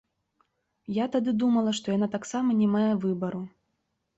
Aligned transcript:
Я 0.95 1.05
тады 1.17 1.31
думала, 1.43 1.73
што 1.81 1.87
яна 1.99 2.07
таксама 2.17 2.59
не 2.63 2.73
мае 2.75 2.89
выбару. 3.05 3.41